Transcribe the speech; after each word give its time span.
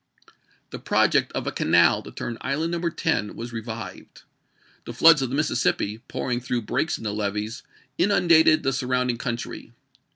The 0.71 0.79
project 0.79 1.31
of 1.33 1.45
a 1.45 1.51
canal 1.51 2.01
to 2.01 2.09
turn 2.09 2.39
Island 2.41 2.71
No. 2.71 2.89
10 2.89 3.35
was 3.35 3.51
BiHsVif! 3.51 3.53
revived.^ 3.53 4.23
The 4.85 4.93
floods 4.95 5.21
of 5.21 5.29
the 5.29 5.35
Mississippi, 5.35 5.99
pouring 6.07 6.39
iw/^SV/k. 6.39 6.43
through 6.47 6.61
breaks 6.63 6.97
in 6.97 7.03
the 7.03 7.13
levees, 7.13 7.61
inundated 7.99 8.63
the 8.63 8.73
sur 8.73 8.87
p. 8.87 8.87
025." 8.87 8.89
rounding 8.89 9.17
country. 9.19 9.73